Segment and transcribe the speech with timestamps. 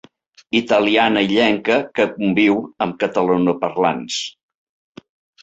[0.59, 2.57] Italiana illenca que conviu
[2.87, 4.19] amb catalanoparlants.